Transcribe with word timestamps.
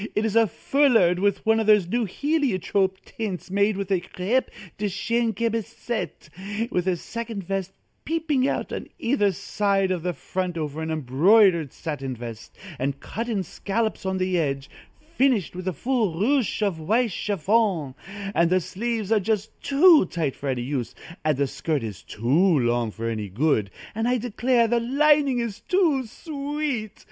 It 0.15 0.25
is 0.25 0.35
a 0.35 0.47
foulard 0.47 1.19
in 1.23 1.33
one 1.43 1.59
of 1.59 1.67
those 1.67 1.85
new 1.87 2.05
heliotrope 2.05 2.97
tints, 3.05 3.51
made 3.51 3.77
with 3.77 3.91
a 3.91 4.01
crêpe 4.01 4.47
de 4.79 4.89
chine 4.89 5.31
chemisette, 5.31 6.27
with 6.71 6.87
a 6.87 6.97
second 6.97 7.43
vest 7.43 7.71
peeping 8.03 8.47
out 8.47 8.73
on 8.73 8.87
either 8.97 9.31
side 9.31 9.91
of 9.91 10.01
the 10.01 10.13
front 10.13 10.57
over 10.57 10.81
an 10.81 10.89
embroidered 10.89 11.71
satin 11.71 12.15
vest 12.15 12.57
and 12.79 12.99
cut 12.99 13.29
in 13.29 13.43
scallops 13.43 14.03
on 14.03 14.17
the 14.17 14.39
edge, 14.39 14.71
finished 15.15 15.55
with 15.55 15.67
a 15.67 15.71
full 15.71 16.19
ruche 16.19 16.63
of 16.63 16.79
white 16.79 17.11
chiffon, 17.11 17.93
and 18.33 18.49
the 18.49 18.59
sleeves 18.59 19.11
are 19.11 19.19
just 19.19 19.51
too 19.61 20.05
tight 20.07 20.35
for 20.35 20.49
any 20.49 20.63
use, 20.63 20.95
and 21.23 21.37
the 21.37 21.45
skirt 21.45 21.83
is 21.83 22.01
too 22.01 22.57
long 22.59 22.89
for 22.89 23.07
any 23.07 23.29
good, 23.29 23.69
and 23.93 24.07
I 24.07 24.17
declare 24.17 24.67
the 24.67 24.79
lining 24.79 25.37
is 25.37 25.59
too 25.59 26.07
sweet! 26.07 26.99